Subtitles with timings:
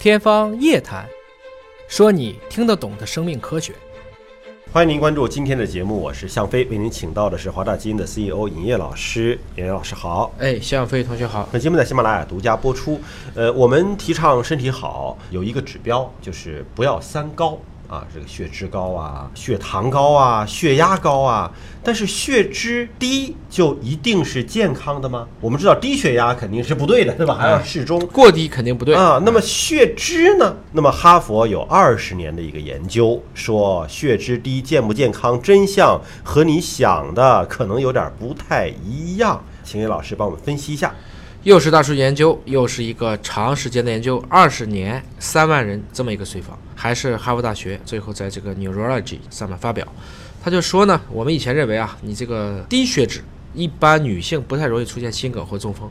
[0.00, 1.04] 天方夜谭，
[1.88, 3.74] 说你听得懂的生命科学。
[4.72, 9.36] 欢迎您关注今天的节目，我是向飞，为您请到的是华大基因的 CEO 尹烨老师。
[9.56, 11.48] 尹烨老师好，哎，向飞同学好。
[11.50, 13.00] 本节目在喜马拉雅独家播出。
[13.34, 17.58] 呃，我们提倡身体好，有一个指标就是不要三高。
[17.88, 21.50] 啊，这个血脂高啊，血糖高啊，血压高啊，
[21.82, 25.26] 但是血脂低就一定是健康的吗？
[25.40, 27.34] 我们知道低血压肯定是不对的，对吧？
[27.34, 29.18] 还要适中，过低肯定不对啊。
[29.24, 30.54] 那么血脂呢？
[30.72, 35.40] 那么哈佛有二十年的一个研究说，血脂低健不健康？
[35.40, 40.94] 真相和你想的可能有点不太一样，请魏老师帮我们分析一下。
[41.44, 49.86] 又是大数据研究，又是一个长时间的研究，二十年三万人这么一个随访，还是哈佛大学最后在这个 Neurology 上面发表，
[50.42, 53.22] 他就说呢，我们以前认为啊，你这个低血脂，
[53.54, 55.88] 一般女性不太容易出现心梗或中风，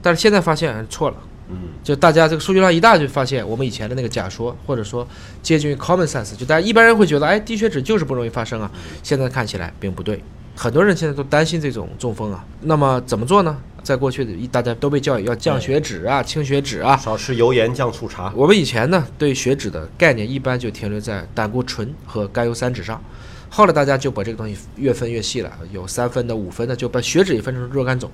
[0.00, 1.16] 但是现在发现错了，
[1.50, 5.06] 嗯，就大家这个数据量一大，就发现我们以前的那个假说，或者说
[5.42, 8.70] 接近于 common sense，就大家一般人会觉得，哎，低血脂就是不容易发生啊，
[9.02, 10.24] 现在看起来并不对，
[10.56, 13.56] 很多人现在都担心这种中风啊，那么怎么做呢？
[13.82, 18.32] 在过去的，大家都被教育要降血脂啊，清血脂啊，少吃油盐酱醋茶。
[18.36, 23.02] 我们以前呢，对血脂的概念一般就停留在胆固醇和甘油三酯上。
[23.50, 28.10] 后来大家就把这个东西越分越细了，有三分的、五分的，就把血脂也分成若干种。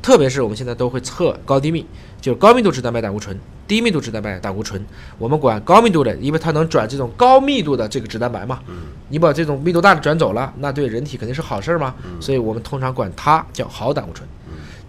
[0.00, 1.84] 特别是我们现在都会测高低密，
[2.22, 4.82] 就是高密度脂蛋白胆固醇、低密度脂蛋白胆固醇。
[5.18, 8.60] 我们管高密度的，因为它能转这种高密度的这个脂蛋白嘛。
[8.66, 8.76] 嗯。
[9.10, 11.94] 你把这种密度大的转走了，那对人体肯定是好事儿嘛。
[12.04, 12.12] 嗯。
[12.18, 14.26] 所以我们通常管它叫好胆固醇。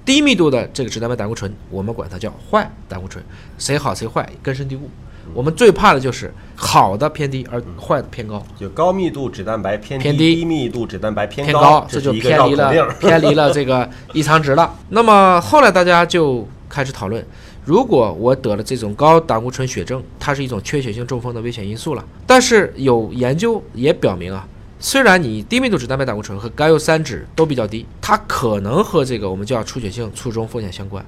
[0.10, 3.24] 低密度的这个脂蛋白胆固醇，我们管它叫坏胆固醇，
[3.60, 4.90] 谁好谁坏根深蒂固。
[5.36, 8.44] 我们最怕的就是好的偏低，而坏的偏高。
[8.60, 14.74] 就高密度脂蛋白偏低，低密度脂蛋白偏高，这就偏离了偏离了这个异常值了。
[14.90, 17.24] 那么后来大家就开始讨论，
[17.64, 22.04] 如果我得了这种高胆固醇血症，它是一种缺血性中风的危险因素了。
[22.26, 24.48] 但是有研究也表明啊。
[24.82, 31.06] 虽然你低密度脂蛋白胆固醇和甘油三酯都比较低，它可能和这个我们叫出血性卒中风险相关，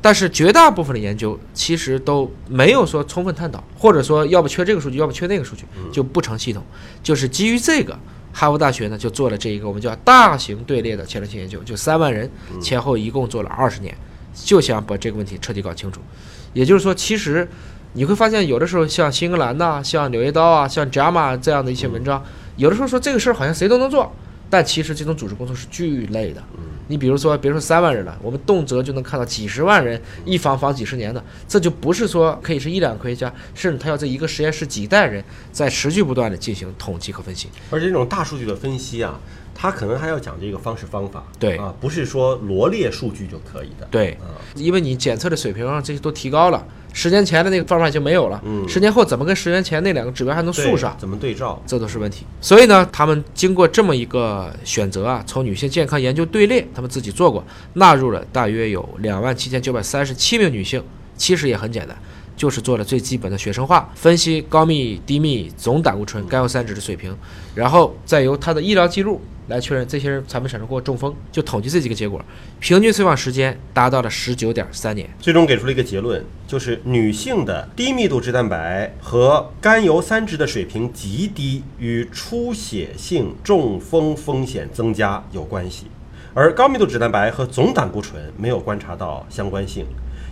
[0.00, 6.62] 但是绝大部分的研究其实都没有说充分探讨，或者说要不缺这个数据，要不缺那个数据，就不成系统。
[7.02, 7.98] 就是基于这个，
[8.32, 12.30] 哈佛大学呢就做了这一个我们叫大型队列的前列腺研究，就三万人
[12.62, 13.92] 前后一共做了二十年，
[14.32, 16.00] 就想把这个问题彻底搞清楚。
[16.52, 17.48] 也就是说，其实
[17.94, 22.24] 你会发现有的时候像新英格兰呐，像柳叶刀啊，像 JAMA 这样的一些文章。
[22.56, 24.12] 有的时候说这个事儿好像谁都能做，
[24.48, 26.42] 但其实这种组织工作是巨累的。
[26.88, 35.22] 你比如说，别说三万人了，我们动辄就能看到几十万人一防防几十年的，这就不是说可以是一两个科学家，甚至他要这一个实验室几代人
[35.52, 37.48] 在持续不断的进行统计和分析。
[37.70, 39.20] 而且这种大数据的分析啊，
[39.54, 41.24] 他可能还要讲这个方式方法。
[41.38, 43.86] 对啊，不是说罗列数据就可以的。
[43.88, 44.18] 对，
[44.56, 46.66] 因为你检测的水平这些都提高了。
[46.92, 50.96] 十年前的那个方法已经没有了，嗯，十年后怎么跟十年前那两个指标还能竖上？
[50.98, 51.62] 怎么对照？
[51.66, 52.26] 这都是问题。
[52.40, 60.82] 所以呢，他们经过这么一个选择啊，从女性健康研究队列，他们自己做过，纳入了大约有两万七千九百三十七名女性，
[61.16, 61.96] 其实也很简单，
[62.40, 67.14] 就是做了最基本的血生化分析，高密、低密总胆固醇、甘油三酯的水平，
[67.54, 69.20] 然后再由他的医疗记录。
[69.48, 72.24] 来确认这些人产没产生过中风，就统计这几个结果，
[72.60, 85.86] 平均随访时间达到了十九点三年，最终给出了一个结论，就是女性的低密度脂蛋白和甘油三酯的水平极低，与出血性中风风险增加有关系，
[86.34, 89.84] 而高密度脂蛋白和总胆固醇没有观察到相关性，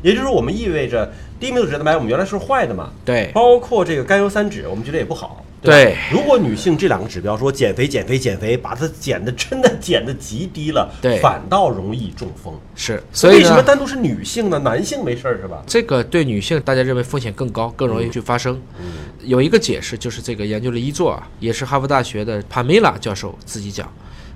[0.02, 2.90] 也就是说，我们意味着低密度脂蛋白我们原来是坏的嘛？
[3.04, 5.44] 对，包括这个甘油三酯，我们觉得也不好。
[5.60, 12.54] 对，如果女性这两个指标说减肥、减肥、减肥，把它减的真的减的极低了，对， 反倒容易中风。
[12.76, 14.58] 是，所以为什么单独是女性呢？
[14.60, 15.60] 男性没事儿是吧？
[15.66, 18.62] 这个对女性大家认为风险更高，更容易去发生。
[18.78, 18.86] 嗯，
[19.24, 23.92] 有一个解释就是这个研究的一作啊，也是哈佛大学的帕梅拉教授自己讲，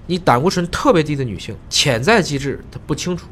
[0.06, 3.26] 你胆固醇特别低的女性，潜在机制他不清楚。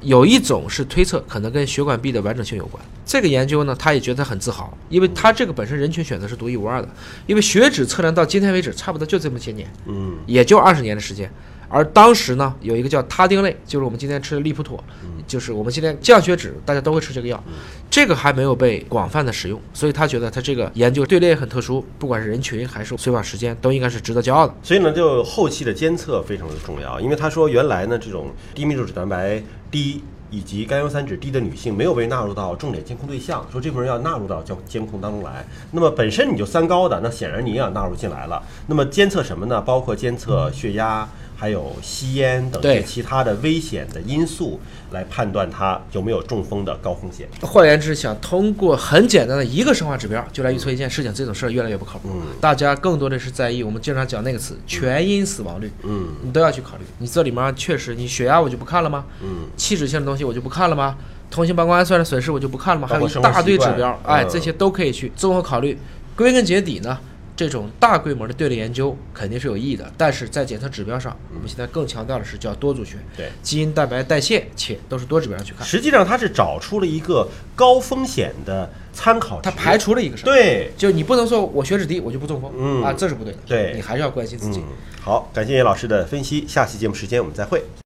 [0.00, 2.82] 有一种是推测，可能跟血管壁的完整性有关。
[3.06, 6.88] 这个研究呢，他也觉得很自豪，因为他这个本身人群选择是独一无二的。
[7.26, 11.32] 因为血脂测量到今天为止，差不多就这么些年，嗯，也就二十年的时间。
[11.72, 14.78] 而当时呢，有一个叫他汀类，就是我们今天吃的利普妥，
[15.26, 17.42] 就是我们今天降血脂，大家都会吃这个药，
[17.88, 24.54] 这个还没有被广泛的使用，所以他觉得他这个研究队列很特殊，不管是人群还是随访时间，都应该是值得骄傲的。
[24.62, 30.04] 所以呢，就后期的监测非常的重要，因为他说原来呢，这种低密度脂蛋白低。
[30.34, 35.46] 以及甘油三酯低的女性没有被纳入到重点监控对象，说这部分人要纳入到监监控当中来。
[35.72, 38.42] 那么本身你就三高的，那显然你也要纳入进来了。
[38.66, 39.60] 那么监测什么呢？
[39.60, 41.06] 包括监测血压。
[41.42, 44.60] 还有吸烟等对些其他的危险的因素
[44.92, 47.26] 来判断它有没有中风的高风险。
[47.40, 52.08] 换言之，想通过很简单的一个生化指标就来预测一件事情，这种事儿越来越不靠谱。
[52.14, 56.84] 嗯大家更多的是在意我们经常讲那个词——全因死亡率，嗯你都要去考虑。
[56.98, 59.04] 你这里面确实，你血压我就不看了吗？
[59.20, 60.96] 嗯，器质性的东西我就不看了吗？
[61.28, 62.86] 同型半胱氨酸的损失我就不看了吗？
[62.86, 65.76] 还有一大堆指标，哎，嗯这些都可以去综合考虑。
[66.14, 66.96] 归根结底呢，
[67.34, 73.30] 这种大规模的队列研究肯定是有意义的，但是在检测指标上，我们现在更强调的是叫多组学，对。
[73.42, 75.66] 基因、蛋白、代谢，且都是多指标上去看。
[75.66, 77.26] 实际上，它是找出了一个
[77.56, 84.60] 高风险的参考，它排除了一个事儿，对，就你不能说我血脂低我就不中风，嗯啊，这是不对的，对你还是要关心自己。
[84.60, 84.66] 嗯，
[85.00, 87.62] 好，感谢叶老师的分析，下期节目时间我们再会。